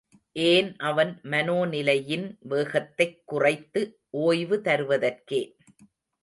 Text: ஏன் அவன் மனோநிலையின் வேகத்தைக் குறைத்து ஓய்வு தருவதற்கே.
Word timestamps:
ஏன் 0.33 0.75
அவன் 0.75 1.19
மனோநிலையின் 1.23 2.37
வேகத்தைக் 2.39 3.21
குறைத்து 3.25 3.99
ஓய்வு 4.09 4.61
தருவதற்கே. 4.63 5.41